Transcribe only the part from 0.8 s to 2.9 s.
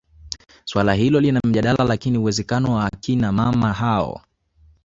hilo lina mjadala lakini uwezekano wa